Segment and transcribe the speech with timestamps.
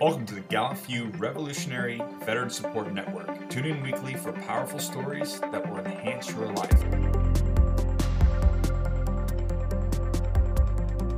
[0.00, 3.50] Welcome to the Gallant Few Revolutionary Veteran Support Network.
[3.50, 6.78] Tune in weekly for powerful stories that will enhance your life.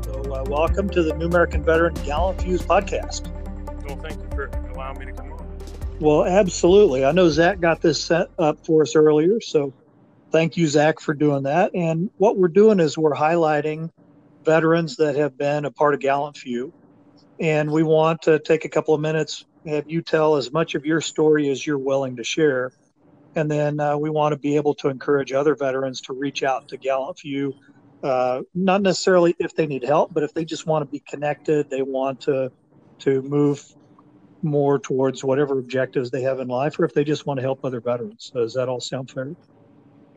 [0.02, 3.28] So, uh, welcome to the New American Veteran Gallant Few's podcast.
[3.86, 5.58] Well, thank you for allowing me to come on.
[6.00, 7.04] Well, absolutely.
[7.04, 9.74] I know Zach got this set up for us earlier, so
[10.32, 11.74] thank you, Zach, for doing that.
[11.74, 13.90] And what we're doing is we're highlighting
[14.42, 16.72] veterans that have been a part of Gallant Few
[17.40, 20.84] and we want to take a couple of minutes, have you tell as much of
[20.84, 22.70] your story as you're willing to share.
[23.34, 26.68] And then uh, we want to be able to encourage other veterans to reach out
[26.68, 27.54] to Gallant Few,
[28.02, 31.70] uh, not necessarily if they need help, but if they just want to be connected,
[31.70, 32.50] they want to
[33.00, 33.64] to move
[34.42, 37.60] more towards whatever objectives they have in life, or if they just want to help
[37.64, 38.30] other veterans.
[38.32, 39.32] So does that all sound fair?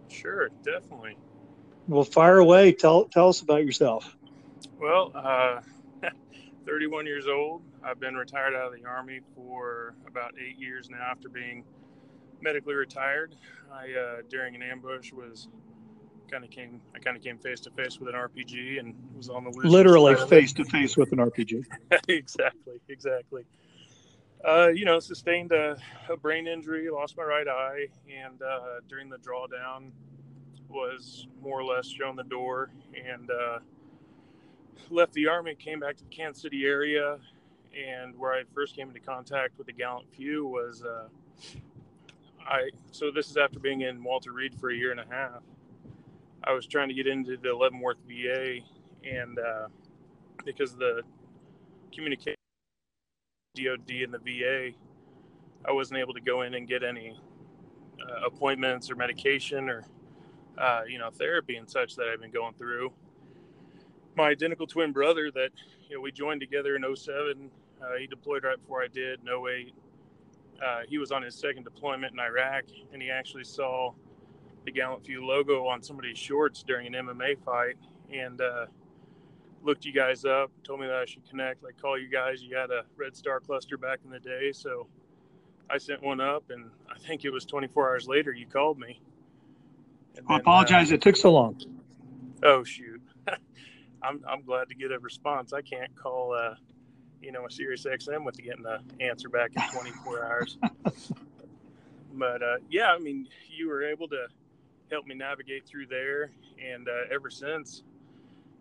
[0.09, 1.17] Sure, definitely.
[1.87, 2.71] Well, fire away.
[2.71, 4.15] Tell tell us about yourself.
[4.79, 5.59] Well, uh,
[6.65, 7.61] 31 years old.
[7.83, 11.63] I've been retired out of the Army for about eight years now after being
[12.41, 13.35] medically retired.
[13.71, 15.47] I, uh, during an ambush, was
[16.29, 19.29] kind of came, I kind of came face to face with an RPG and was
[19.29, 19.51] on the.
[19.51, 21.65] Literally face to face with an RPG.
[22.07, 23.45] exactly, exactly.
[24.45, 25.77] Uh, you know, sustained a,
[26.09, 29.91] a, brain injury, lost my right eye, and uh, during the drawdown
[30.67, 33.59] was more or less shown the door and uh,
[34.89, 37.17] left the army, came back to the Kansas City area,
[37.75, 41.07] and where I first came into contact with the Gallant Few was uh,
[42.47, 42.69] I.
[42.91, 45.41] So this is after being in Walter Reed for a year and a half.
[46.43, 48.59] I was trying to get into the Leavenworth VA,
[49.03, 49.67] and uh,
[50.45, 51.01] because the
[51.93, 52.35] communication
[53.55, 54.71] DoD and the VA,
[55.65, 57.19] I wasn't able to go in and get any
[58.01, 59.85] uh, appointments or medication or
[60.57, 62.91] uh, you know therapy and such that I've been going through
[64.15, 65.49] my identical twin brother that
[65.89, 67.49] you know we joined together in 07
[67.81, 69.73] uh, he deployed right before i did in 08
[70.63, 73.91] uh, he was on his second deployment in iraq and he actually saw
[74.65, 77.75] the gallant few logo on somebody's shorts during an mma fight
[78.13, 78.65] and uh,
[79.63, 82.41] looked you guys up told me that i should connect like call you guys.
[82.43, 84.51] You had a red star cluster back in the day.
[84.51, 84.87] So
[85.69, 88.99] i sent one up and i think it was 24 hours later you called me.
[90.27, 91.59] I apologize uh, it took so long.
[92.43, 92.92] Oh shoot
[94.03, 95.53] I'm I'm glad to get a response.
[95.53, 96.55] I can't call uh,
[97.21, 100.57] you know a Sirius XM with getting the answer back in 24 hours.
[102.13, 104.27] But uh, yeah, I mean, you were able to
[104.91, 106.31] help me navigate through there,
[106.63, 107.83] and uh, ever since,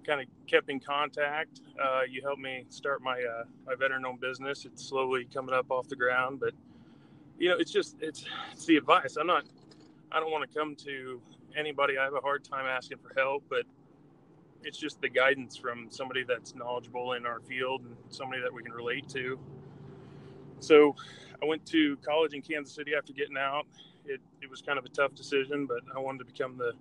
[0.07, 1.61] kind of kept in contact.
[1.83, 4.65] Uh, you helped me start my uh, my veteran-owned business.
[4.65, 6.55] It's slowly coming up off the ground, but
[7.39, 9.17] you know, it's just it's it's the advice.
[9.17, 9.45] I'm not.
[10.11, 11.21] I don't want to come to
[11.57, 11.99] anybody.
[11.99, 13.65] I have a hard time asking for help, but
[14.65, 18.63] it's just the guidance from somebody that's knowledgeable in our field and somebody that we
[18.63, 19.39] can relate to.
[20.61, 20.95] So
[21.43, 23.67] I went to college in Kansas City after getting out.
[24.05, 26.73] It, it was kind of a tough decision, but I wanted to become the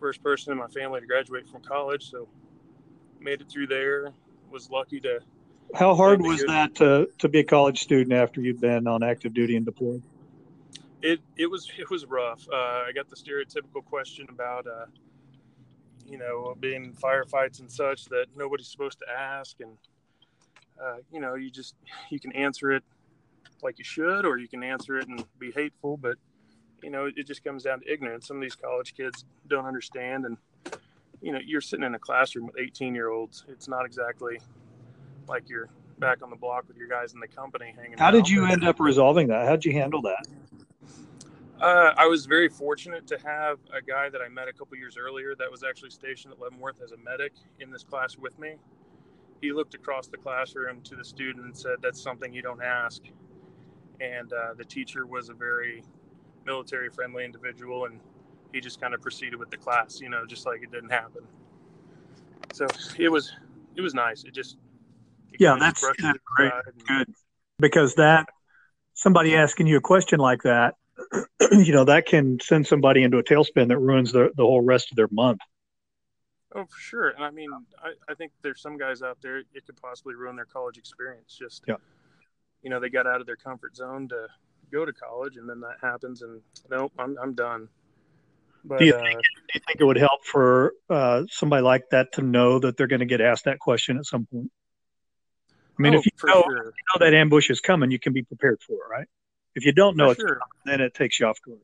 [0.00, 2.10] first person in my family to graduate from college.
[2.10, 2.28] So
[3.20, 4.12] made it through there.
[4.50, 5.20] Was lucky to.
[5.74, 9.34] How hard was that to, to be a college student after you've been on active
[9.34, 10.02] duty and deployed?
[11.02, 12.46] It it was it was rough.
[12.52, 14.86] Uh, I got the stereotypical question about uh,
[16.06, 19.56] you know, being firefights and such that nobody's supposed to ask.
[19.60, 19.76] And,
[20.82, 21.74] uh, you know, you just,
[22.10, 22.82] you can answer it
[23.62, 25.96] like you should, or you can answer it and be hateful.
[25.96, 26.16] But,
[26.82, 28.26] you know, it just comes down to ignorance.
[28.26, 30.26] Some of these college kids don't understand.
[30.26, 30.36] And,
[31.20, 33.44] you know, you're sitting in a classroom with 18 year olds.
[33.48, 34.40] It's not exactly
[35.28, 38.28] like you're back on the block with your guys in the company hanging How did
[38.28, 39.46] you end up resolving that?
[39.46, 40.26] How'd you handle that?
[41.60, 44.96] Uh, I was very fortunate to have a guy that I met a couple years
[44.98, 48.54] earlier that was actually stationed at Leavenworth as a medic in this class with me.
[49.40, 53.02] He looked across the classroom to the student and said, That's something you don't ask.
[54.00, 55.84] And uh, the teacher was a very
[56.44, 58.00] military friendly individual, and
[58.52, 61.22] he just kind of proceeded with the class, you know, just like it didn't happen.
[62.52, 62.66] So
[62.98, 63.32] it was
[63.76, 64.24] it was nice.
[64.24, 64.56] It just
[65.32, 67.14] it yeah, that's, that's great, and, good,
[67.58, 68.28] because that
[68.94, 70.74] somebody asking you a question like that
[71.52, 74.90] you know that can send somebody into a tailspin that ruins the, the whole rest
[74.90, 75.40] of their month.
[76.54, 77.08] Oh for sure.
[77.10, 77.50] And i mean
[77.82, 81.36] I, I think there's some guys out there it could possibly ruin their college experience.
[81.38, 81.76] Just yeah.
[82.62, 84.28] you know they got out of their comfort zone to
[84.72, 87.68] go to college and then that happens and nope i'm, I'm done.
[88.66, 91.90] But, do, you think, uh, do you think it would help for uh, somebody like
[91.90, 94.50] that to know that they're going to get asked that question at some point?
[95.50, 96.64] I mean oh, if you know, sure.
[96.64, 99.08] you know that ambush is coming you can be prepared for it right
[99.54, 100.40] if you don't know it, sure.
[100.64, 101.58] then it takes you off guard.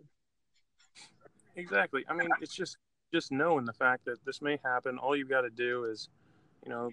[1.56, 2.04] Exactly.
[2.08, 2.76] I mean, it's just
[3.12, 4.98] just knowing the fact that this may happen.
[4.98, 6.08] All you've got to do is,
[6.64, 6.90] you know,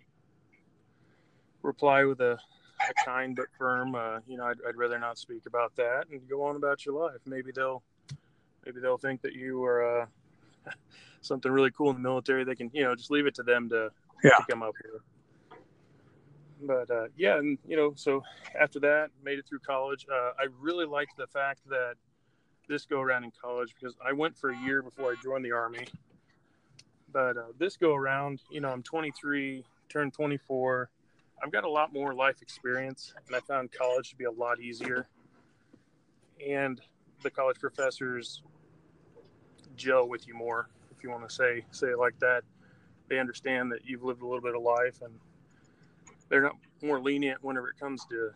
[1.61, 2.39] reply with a
[3.05, 6.43] kind but firm, uh, you know, I'd, I'd rather not speak about that and go
[6.43, 7.19] on about your life.
[7.25, 7.83] Maybe they'll,
[8.65, 10.05] maybe they'll think that you are uh,
[11.21, 12.43] something really cool in the military.
[12.43, 13.91] They can, you know, just leave it to them to,
[14.23, 14.31] yeah.
[14.31, 15.01] to come up here.
[16.61, 18.23] But uh, yeah, and you know, so
[18.59, 20.05] after that, made it through college.
[20.11, 21.95] Uh, I really liked the fact that
[22.67, 25.51] this go around in college because I went for a year before I joined the
[25.51, 25.85] army.
[27.11, 30.89] But uh, this go around, you know, I'm 23, turned 24.
[31.41, 34.59] I've got a lot more life experience, and I found college to be a lot
[34.59, 35.07] easier.
[36.45, 36.81] And
[37.23, 38.41] the college professors
[39.75, 42.43] gel with you more, if you want to say say it like that.
[43.09, 45.13] They understand that you've lived a little bit of life, and
[46.29, 48.31] they're not more lenient whenever it comes to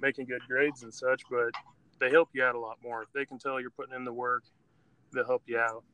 [0.00, 1.22] making good grades and such.
[1.30, 1.50] But
[1.98, 3.02] they help you out a lot more.
[3.02, 4.44] If they can tell you're putting in the work,
[5.12, 5.84] they'll help you out.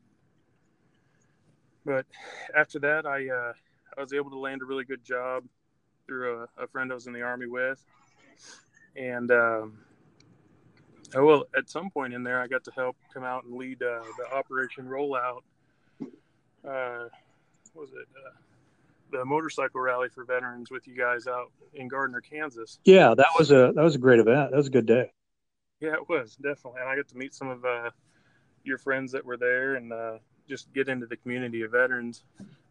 [1.84, 2.06] But
[2.54, 3.52] after that, I uh,
[3.96, 5.44] I was able to land a really good job
[6.06, 7.82] through a, a friend I was in the army with,
[8.96, 9.78] and um,
[11.14, 13.82] oh well, at some point in there, I got to help come out and lead
[13.82, 15.42] uh, the Operation Rollout.
[16.62, 17.08] Uh,
[17.74, 18.36] was it uh,
[19.10, 22.78] the motorcycle rally for veterans with you guys out in Gardner, Kansas?
[22.84, 24.50] Yeah, that was a that was a great event.
[24.50, 25.12] That was a good day.
[25.80, 27.90] Yeah, it was definitely, and I got to meet some of uh,
[28.64, 30.18] your friends that were there, and uh,
[30.48, 32.24] just get into the community of veterans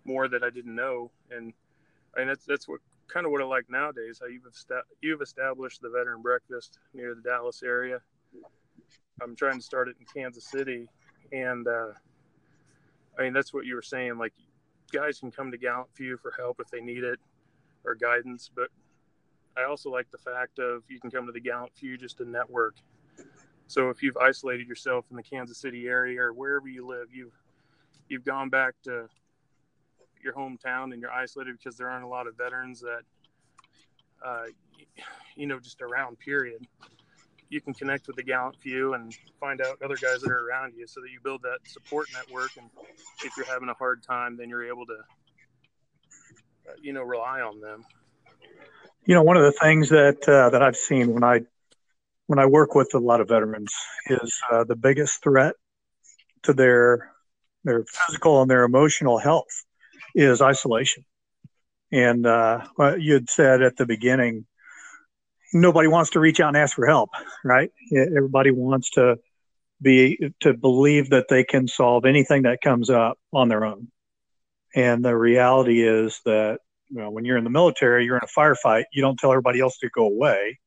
[0.06, 1.12] more that I didn't know.
[1.32, 1.54] And
[2.16, 4.20] I mean, that's that's what kind of what I like nowadays.
[4.22, 8.00] How you've esta- you've established the veteran breakfast near the Dallas area.
[9.22, 10.88] I'm trying to start it in Kansas City,
[11.32, 11.94] and uh,
[13.18, 14.18] I mean that's what you were saying.
[14.18, 14.34] Like
[14.90, 17.20] guys can come to Gallant Few for help if they need it
[17.86, 18.70] or guidance, but
[19.58, 22.26] I also like the fact of you can come to the Gallant Few just to
[22.26, 22.76] network.
[23.68, 27.38] So if you've isolated yourself in the Kansas City area or wherever you live, you've
[28.08, 29.08] you've gone back to
[30.22, 33.02] your hometown and you're isolated because there aren't a lot of veterans that
[34.26, 34.46] uh,
[35.36, 36.66] you know just around period
[37.50, 40.74] you can connect with the gallant few and find out other guys that are around
[40.76, 42.70] you so that you build that support network and
[43.24, 44.98] if you're having a hard time then you're able to
[46.68, 47.84] uh, you know rely on them
[49.06, 51.42] you know one of the things that uh, that i've seen when i
[52.30, 53.74] when I work with a lot of veterans
[54.06, 55.56] is uh, the biggest threat
[56.44, 57.12] to their
[57.64, 59.66] their physical and their emotional health
[60.14, 61.04] is isolation.
[61.92, 64.46] And uh, what you had said at the beginning,
[65.54, 67.10] nobody wants to reach out and ask for help,
[67.44, 67.72] right?
[67.94, 69.18] Everybody wants to
[69.82, 73.88] be to believe that they can solve anything that comes up on their own.
[74.76, 76.60] And the reality is that
[76.90, 78.84] you know, when you're in the military, you're in a firefight.
[78.92, 80.58] You don't tell everybody else to go away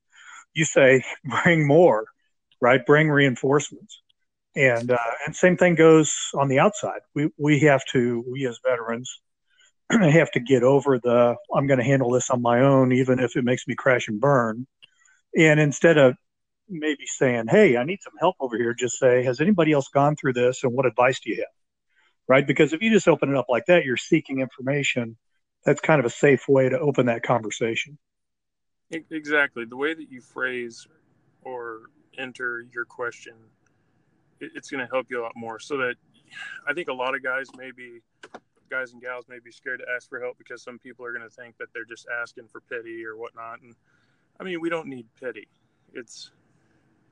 [0.54, 2.06] you say bring more,
[2.60, 2.84] right?
[2.84, 4.00] Bring reinforcements.
[4.54, 7.00] And uh, and same thing goes on the outside.
[7.14, 9.20] We we have to we as veterans
[10.12, 13.36] have to get over the I'm going to handle this on my own, even if
[13.36, 14.66] it makes me crash and burn.
[15.36, 16.16] And instead of
[16.68, 20.16] maybe saying, "Hey, I need some help over here," just say, "Has anybody else gone
[20.16, 20.64] through this?
[20.64, 21.46] And what advice do you have?"
[22.28, 22.46] Right?
[22.46, 25.16] Because if you just open it up like that, you're seeking information.
[25.64, 27.98] That's kind of a safe way to open that conversation.
[28.90, 29.64] Exactly.
[29.64, 30.86] The way that you phrase
[31.42, 31.82] or
[32.18, 33.34] enter your question,
[34.40, 35.58] it's going to help you a lot more.
[35.58, 35.94] So that
[36.66, 38.00] I think a lot of guys, maybe
[38.72, 41.28] guys and gals, may be scared to ask for help because some people are going
[41.28, 43.60] to think that they're just asking for pity or whatnot.
[43.60, 43.74] And
[44.40, 45.46] I mean, we don't need pity.
[45.92, 46.30] It's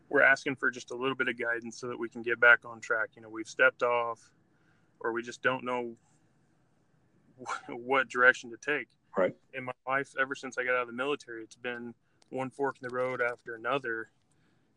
[0.09, 2.61] we're asking for just a little bit of guidance so that we can get back
[2.65, 3.11] on track.
[3.15, 4.19] You know, we've stepped off,
[5.01, 5.95] or we just don't know
[7.69, 8.89] what direction to take.
[9.17, 9.35] Right.
[9.55, 11.95] In my life, ever since I got out of the military, it's been
[12.31, 14.11] one fork in the road after another.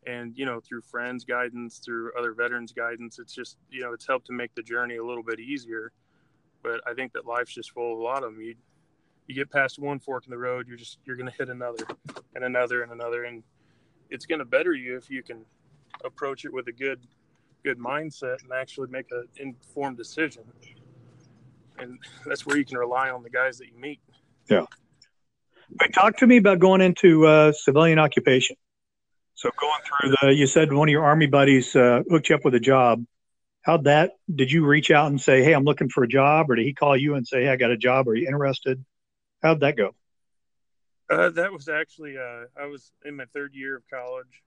[0.06, 4.06] And, you know, through friends' guidance, through other veterans' guidance, it's just, you know, it's
[4.06, 5.92] helped to make the journey a little bit easier.
[6.64, 8.42] But I think that life's just full of a lot of them.
[8.42, 8.54] You,
[9.28, 11.86] you get past one fork in the road, you're just, you're going to hit another
[12.34, 13.24] and another and another.
[13.24, 13.44] And
[14.10, 15.44] it's going to better you if you can
[16.04, 17.06] approach it with a good,
[17.64, 20.42] good mindset and actually make an informed decision.
[21.78, 24.00] And that's where you can rely on the guys that you meet.
[24.48, 24.64] Yeah.
[25.78, 28.56] But talk to me about going into uh, civilian occupation.
[29.34, 32.44] So going through the, you said one of your army buddies uh, hooked you up
[32.44, 33.04] with a job.
[33.64, 34.12] How'd that?
[34.32, 36.74] Did you reach out and say, "Hey, I'm looking for a job," or did he
[36.74, 38.06] call you and say, "Hey, I got a job.
[38.08, 38.84] Are you interested?"
[39.42, 39.94] How'd that go?
[41.08, 44.42] Uh, that was actually uh, I was in my third year of college.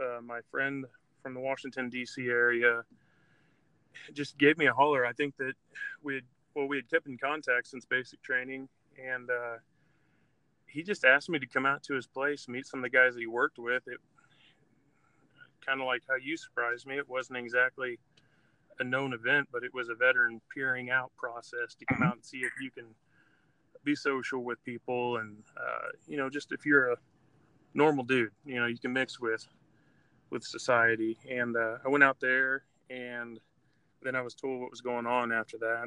[0.00, 0.86] Uh, my friend
[1.22, 2.26] from the Washington D.C.
[2.28, 2.84] area
[4.12, 5.04] just gave me a holler.
[5.04, 5.54] I think that
[6.02, 9.56] we had well we had kept in contact since basic training, and uh,
[10.66, 13.14] he just asked me to come out to his place, meet some of the guys
[13.14, 13.82] that he worked with.
[13.88, 13.98] It
[15.66, 16.96] kind of like how you surprised me.
[16.96, 17.98] It wasn't exactly
[18.80, 22.24] a known event, but it was a veteran peering out process to come out and
[22.24, 22.86] see if you can
[23.84, 26.96] be social with people, and uh, you know, just if you're a
[27.74, 28.32] normal dude.
[28.44, 29.46] You know, you can mix with
[30.30, 31.18] with society.
[31.28, 33.38] And uh, I went out there, and
[34.02, 35.86] then I was told what was going on after that.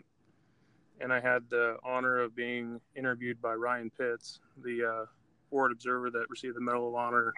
[1.02, 5.06] And I had the honor of being interviewed by Ryan Pitts, the uh,
[5.56, 7.32] Observer that received the Medal of Honor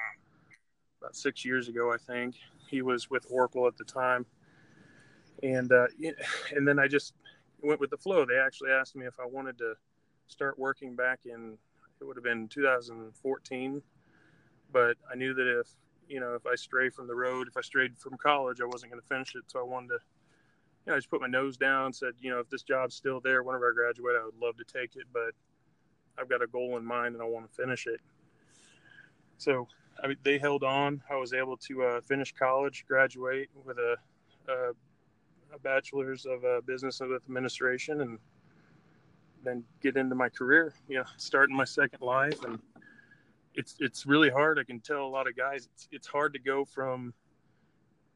[1.01, 2.35] about six years ago, I think.
[2.69, 4.25] He was with Oracle at the time,
[5.43, 5.87] and uh,
[6.55, 7.13] and then I just
[7.61, 8.25] went with the flow.
[8.25, 9.73] They actually asked me if I wanted to
[10.27, 11.57] start working back in
[12.01, 13.81] it would have been 2014,
[14.71, 15.67] but I knew that if
[16.09, 18.91] you know if I stray from the road, if I strayed from college, I wasn't
[18.91, 19.43] going to finish it.
[19.47, 19.99] So I wanted to,
[20.85, 23.19] you know, I just put my nose down, said, you know, if this job's still
[23.19, 25.31] there whenever I graduate, I would love to take it, but
[26.17, 27.99] I've got a goal in mind and I want to finish it.
[29.37, 29.67] So
[30.03, 31.01] I mean, they held on.
[31.09, 33.95] I was able to uh, finish college, graduate with a,
[34.49, 34.71] a,
[35.55, 38.19] a bachelor's of uh, business with administration, and
[39.43, 40.73] then get into my career.
[40.87, 42.59] You know, starting my second life, and
[43.55, 44.59] it's it's really hard.
[44.59, 47.13] I can tell a lot of guys it's it's hard to go from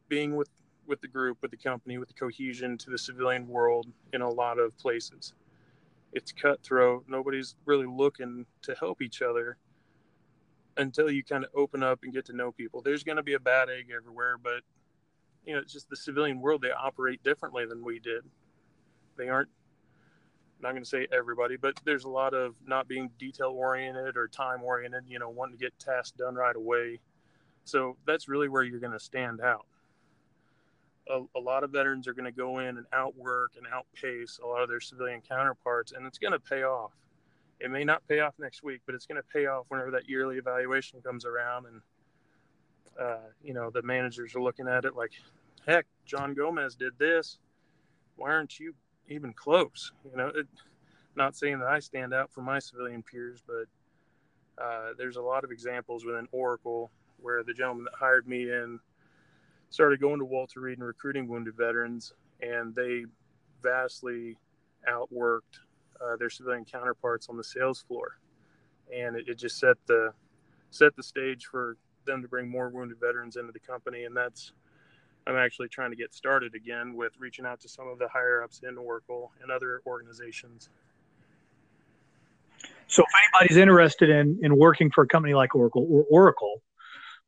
[0.07, 0.49] being with
[0.85, 4.29] with the group, with the company, with the cohesion to the civilian world in a
[4.29, 5.33] lot of places.
[6.11, 7.05] It's cutthroat.
[7.07, 9.57] Nobody's really looking to help each other
[10.77, 12.81] until you kind of open up and get to know people.
[12.81, 14.61] There's going to be a bad egg everywhere, but
[15.49, 16.61] you know, it's just the civilian world.
[16.61, 18.23] They operate differently than we did.
[19.17, 19.49] They aren't.
[20.59, 24.15] I'm not going to say everybody, but there's a lot of not being detail oriented
[24.15, 25.05] or time oriented.
[25.07, 26.99] You know, wanting to get tasks done right away.
[27.65, 29.65] So that's really where you're going to stand out.
[31.09, 34.47] A, a, lot of veterans are going to go in and outwork and outpace a
[34.47, 36.91] lot of their civilian counterparts, and it's going to pay off
[37.59, 40.09] it may not pay off next week, but it's going to pay off whenever that
[40.09, 41.65] yearly evaluation comes around.
[41.65, 41.81] And,
[42.99, 45.11] uh, you know, the managers are looking at it like,
[45.67, 47.39] heck, John Gomez did this.
[48.15, 48.73] Why aren't you
[49.07, 49.91] even close?
[50.09, 50.47] You know, it,
[51.15, 55.43] not saying that I stand out from my civilian peers, but uh, there's a lot
[55.43, 58.79] of examples within Oracle where the gentleman that hired me in
[59.69, 63.05] started going to Walter Reed and recruiting wounded veterans, and they
[63.61, 64.37] vastly
[64.89, 65.59] outworked
[66.01, 68.17] uh, their civilian counterparts on the sales floor,
[68.93, 70.13] and it, it, just set the
[70.71, 74.53] set the stage for them to bring more wounded veterans into the company, and that's
[75.29, 78.41] I'm actually trying to get started again with reaching out to some of the higher
[78.41, 80.69] ups in Oracle and other organizations.
[82.87, 86.63] So, if anybody's interested in in working for a company like Oracle or Oracle,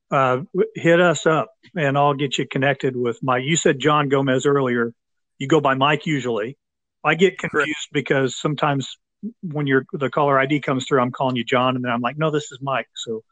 [0.10, 0.40] uh,
[0.76, 3.44] hit us up and I'll get you connected with Mike.
[3.46, 4.94] You said John Gomez earlier.
[5.38, 6.58] You go by Mike usually.
[7.04, 7.94] I get confused Correct.
[7.94, 8.98] because sometimes
[9.42, 12.18] when your the caller ID comes through, I'm calling you John, and then I'm like,
[12.18, 12.90] no, this is Mike.
[12.96, 13.24] So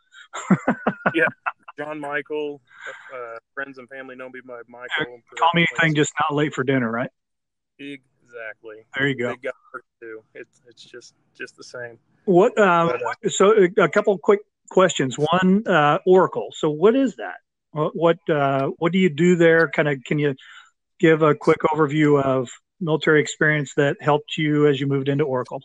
[1.15, 1.25] yeah,
[1.79, 2.59] John Michael,
[3.13, 5.21] uh, friends and family know me by Michael.
[5.37, 7.09] Call me anything, just not late for dinner, right?
[7.79, 8.83] Exactly.
[8.97, 9.33] There you go.
[10.35, 11.97] It's it's just just the same.
[12.25, 12.57] What?
[12.59, 15.15] Uh, but, uh, so a couple quick questions.
[15.17, 16.49] One, uh, Oracle.
[16.51, 17.37] So what is that?
[17.71, 19.69] What what, uh, what do you do there?
[19.69, 20.35] Kind of, can you
[20.99, 22.49] give a quick overview of
[22.81, 25.61] military experience that helped you as you moved into Oracle?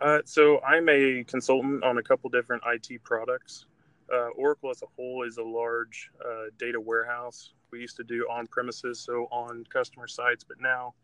[0.00, 3.66] Uh, so I'm a consultant on a couple different IT products.
[4.12, 7.52] Uh, Oracle as a whole is a large uh, data warehouse.
[7.70, 10.94] We used to do on premises, so on customer sites, but now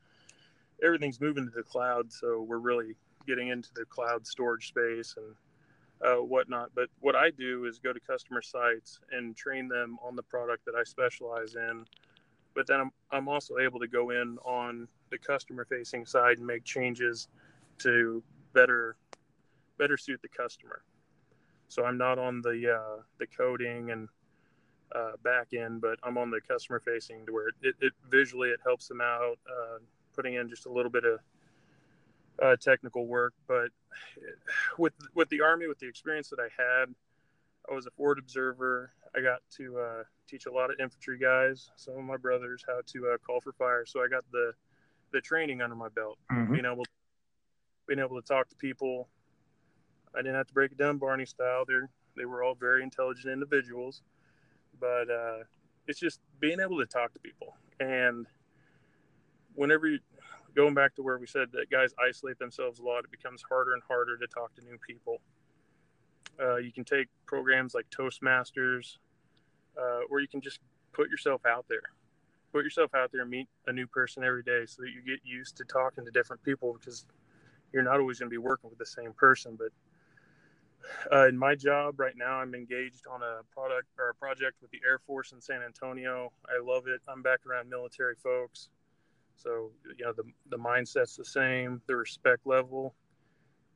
[0.83, 2.13] everything's moving to the cloud.
[2.13, 2.95] So we're really
[3.27, 5.35] getting into the cloud storage space and
[6.03, 6.71] uh, whatnot.
[6.75, 10.65] But what I do is go to customer sites and train them on the product
[10.65, 11.85] that I specialize in
[12.55, 16.47] but then I'm, I'm also able to go in on the customer facing side and
[16.47, 17.29] make changes
[17.79, 18.97] to better
[19.77, 20.83] better suit the customer
[21.75, 24.09] so i'm not on the uh, the coding and
[24.95, 28.61] uh, back end but i'm on the customer facing to where it, it visually it
[28.65, 29.79] helps them out uh,
[30.15, 31.19] putting in just a little bit of
[32.43, 33.69] uh, technical work but
[34.79, 36.87] with with the army with the experience that i had
[37.71, 41.71] i was a forward observer i got to uh, teach a lot of infantry guys,
[41.77, 43.85] some of my brothers, how to uh, call for fire.
[43.87, 44.53] So I got the
[45.13, 46.53] the training under my belt, mm-hmm.
[46.53, 46.85] being able
[47.87, 49.09] being able to talk to people.
[50.15, 51.65] I didn't have to break it down Barney style.
[51.67, 51.75] They
[52.17, 54.03] they were all very intelligent individuals,
[54.79, 55.39] but uh,
[55.87, 57.57] it's just being able to talk to people.
[57.81, 58.27] And
[59.55, 59.99] whenever you,
[60.55, 63.73] going back to where we said that guys isolate themselves a lot, it becomes harder
[63.73, 65.21] and harder to talk to new people.
[66.41, 68.99] Uh, you can take programs like Toastmasters,
[69.77, 70.61] uh, or you can just
[70.93, 71.83] put yourself out there
[72.55, 75.19] put yourself out there and meet a new person every day so that you get
[75.25, 77.05] used to talking to different people because
[77.73, 79.71] you're not always going to be working with the same person but
[81.13, 84.71] uh, in my job right now i'm engaged on a product or a project with
[84.71, 86.33] the air force in san antonio.
[86.47, 87.01] I love it.
[87.09, 88.69] I'm back around military folks.
[89.37, 92.95] So you know the, the mindset's the same the respect level.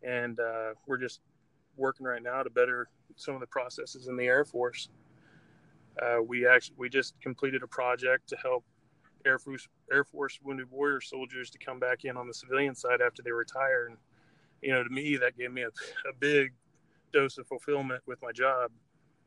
[0.02, 1.20] And uh, we're just
[1.76, 4.88] working right now to better some of the processes in the Air Force.
[6.00, 8.64] Uh, we actually we just completed a project to help
[9.26, 13.00] Air Force Air Force wounded warrior soldiers to come back in on the civilian side
[13.00, 13.96] after they retire, and
[14.62, 16.52] you know, to me, that gave me a, a big
[17.12, 18.70] dose of fulfillment with my job,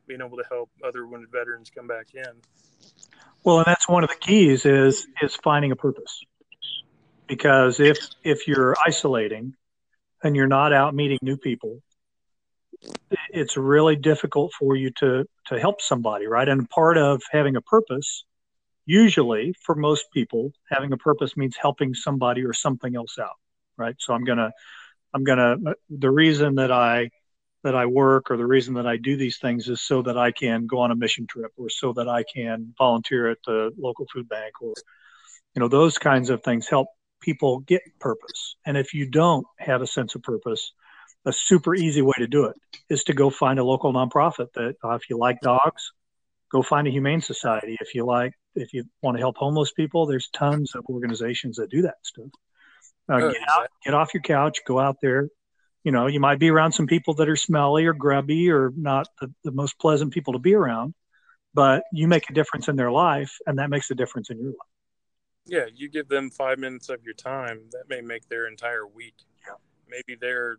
[0.07, 2.41] being able to help other wounded veterans come back in.
[3.43, 6.23] Well, and that's one of the keys is is finding a purpose.
[7.27, 9.55] Because if if you're isolating
[10.23, 11.81] and you're not out meeting new people,
[13.29, 16.47] it's really difficult for you to to help somebody, right?
[16.47, 18.25] And part of having a purpose,
[18.85, 23.37] usually for most people, having a purpose means helping somebody or something else out,
[23.77, 23.95] right?
[23.99, 24.51] So I'm gonna
[25.13, 25.55] I'm gonna
[25.89, 27.09] the reason that I
[27.63, 30.31] that I work or the reason that I do these things is so that I
[30.31, 34.05] can go on a mission trip or so that I can volunteer at the local
[34.11, 34.73] food bank or
[35.55, 36.87] you know those kinds of things help
[37.21, 38.55] people get purpose.
[38.65, 40.73] And if you don't have a sense of purpose,
[41.25, 42.55] a super easy way to do it
[42.89, 45.91] is to go find a local nonprofit that uh, if you like dogs,
[46.51, 47.77] go find a humane society.
[47.79, 51.69] If you like if you want to help homeless people, there's tons of organizations that
[51.69, 52.25] do that stuff.
[53.09, 55.29] Uh, oh, get out, get off your couch, go out there,
[55.83, 59.07] you know, you might be around some people that are smelly or grubby or not
[59.19, 60.93] the, the most pleasant people to be around,
[61.53, 64.49] but you make a difference in their life and that makes a difference in your
[64.49, 64.57] life.
[65.45, 69.15] Yeah, you give them five minutes of your time, that may make their entire week.
[69.47, 69.55] Yeah.
[69.89, 70.57] Maybe they're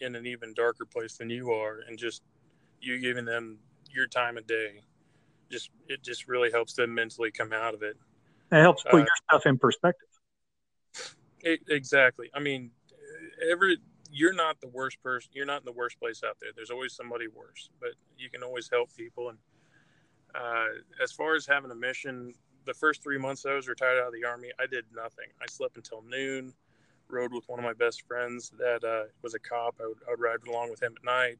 [0.00, 2.22] in an even darker place than you are, and just
[2.80, 3.58] you giving them
[3.90, 4.82] your time a day,
[5.50, 7.96] just it just really helps them mentally come out of it.
[8.50, 10.08] It helps put uh, your stuff in perspective.
[11.40, 12.30] It, exactly.
[12.34, 12.70] I mean,
[13.50, 13.78] every
[14.14, 15.30] you're not the worst person.
[15.34, 16.50] You're not in the worst place out there.
[16.54, 19.30] There's always somebody worse, but you can always help people.
[19.30, 19.38] And
[20.34, 22.32] uh, as far as having a mission,
[22.64, 25.26] the first three months I was retired out of the army, I did nothing.
[25.42, 26.54] I slept until noon,
[27.08, 29.74] rode with one of my best friends that uh, was a cop.
[29.82, 31.38] I would, I would ride along with him at night,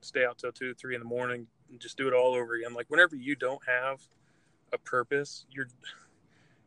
[0.00, 2.72] stay out till two, three in the morning, and just do it all over again.
[2.72, 4.00] Like whenever you don't have
[4.72, 5.68] a purpose, you're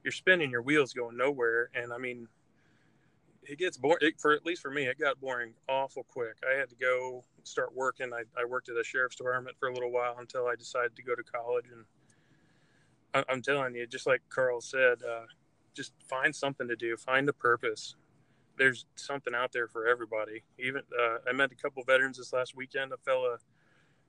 [0.04, 1.70] you're spinning your wheels going nowhere.
[1.74, 2.28] And I mean,
[3.50, 4.86] it gets boring for at least for me.
[4.86, 6.38] It got boring awful quick.
[6.48, 8.12] I had to go start working.
[8.14, 11.02] I, I worked at a sheriff's department for a little while until I decided to
[11.02, 11.66] go to college.
[11.74, 15.26] And I, am telling you, just like Carl said, uh,
[15.74, 16.96] just find something to do.
[16.96, 17.96] Find a purpose.
[18.58, 20.44] There's something out there for everybody.
[20.60, 22.94] Even uh, I met a couple veterans this last weekend.
[22.94, 23.38] A fella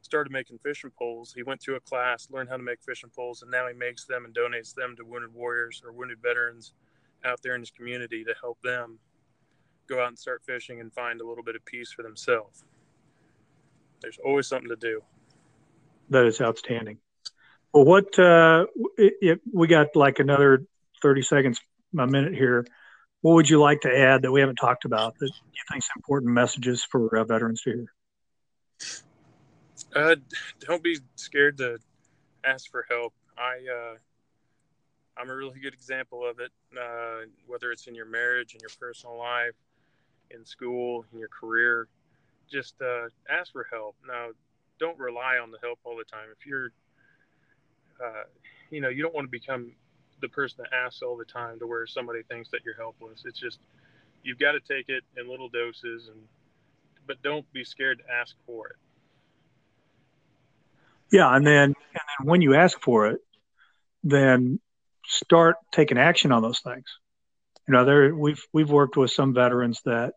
[0.02, 1.32] started making fishing poles.
[1.34, 4.04] He went through a class, learned how to make fishing poles, and now he makes
[4.04, 6.74] them and donates them to wounded warriors or wounded veterans
[7.24, 8.98] out there in his community to help them
[9.90, 12.64] go out and start fishing and find a little bit of peace for themselves.
[14.00, 15.02] There's always something to do.
[16.08, 16.98] That is outstanding.
[17.72, 18.66] Well, what uh,
[19.52, 20.64] we got like another
[21.02, 21.60] 30 seconds,
[21.98, 22.66] a minute here.
[23.20, 25.90] What would you like to add that we haven't talked about that you think is
[25.96, 27.86] important messages for uh, veterans to hear?
[29.94, 30.16] Uh,
[30.60, 31.78] don't be scared to
[32.44, 33.12] ask for help.
[33.36, 33.94] I uh,
[35.16, 36.50] I'm a really good example of it.
[36.76, 39.54] Uh, whether it's in your marriage, in your personal life,
[40.34, 41.88] in school, in your career,
[42.50, 43.96] just uh, ask for help.
[44.06, 44.28] Now,
[44.78, 46.28] don't rely on the help all the time.
[46.38, 46.72] If you're,
[48.02, 48.24] uh,
[48.70, 49.72] you know, you don't want to become
[50.20, 53.22] the person that asks all the time to where somebody thinks that you're helpless.
[53.24, 53.58] It's just
[54.22, 56.20] you've got to take it in little doses, and
[57.06, 58.76] but don't be scared to ask for it.
[61.12, 63.20] Yeah, and then and then when you ask for it,
[64.02, 64.60] then
[65.06, 66.86] start taking action on those things.
[67.66, 70.14] You know, there we've we've worked with some veterans that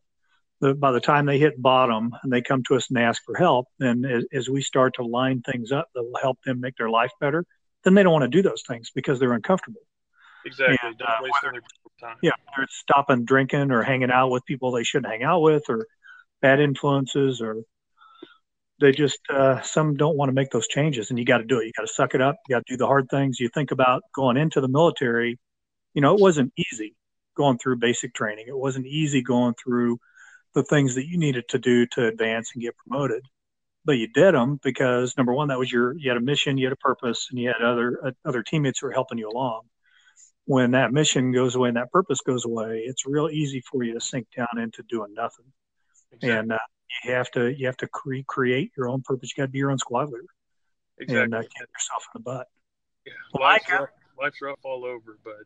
[0.63, 3.35] the, by the time they hit bottom and they come to us and ask for
[3.35, 6.77] help, then as, as we start to line things up that will help them make
[6.77, 7.45] their life better,
[7.83, 9.81] then they don't want to do those things because they're uncomfortable.
[10.45, 10.77] Exactly.
[10.81, 11.61] And, uh, whether,
[12.21, 15.63] yeah, whether it's stopping drinking or hanging out with people they shouldn't hang out with
[15.67, 15.85] or
[16.41, 17.63] bad influences or
[18.79, 21.59] they just uh, some don't want to make those changes and you got to do
[21.59, 21.65] it.
[21.65, 22.35] You got to suck it up.
[22.47, 23.39] You got to do the hard things.
[23.39, 25.39] You think about going into the military.
[25.93, 26.95] You know it wasn't easy
[27.35, 28.45] going through basic training.
[28.47, 29.99] It wasn't easy going through
[30.53, 33.23] the things that you needed to do to advance and get promoted.
[33.85, 36.67] But you did them because number one, that was your you had a mission, you
[36.67, 39.63] had a purpose, and you had other uh, other teammates who were helping you along.
[40.45, 43.93] When that mission goes away and that purpose goes away, it's real easy for you
[43.93, 45.45] to sink down into doing nothing.
[46.11, 46.31] Exactly.
[46.31, 46.59] And uh,
[47.03, 49.31] you have to you have to cre- create your own purpose.
[49.35, 50.25] You got to be your own squad leader
[50.99, 51.23] exactly.
[51.23, 52.47] and uh, get yourself in the butt.
[53.05, 53.89] Yeah, life's, rough,
[54.19, 55.43] life's rough all over, but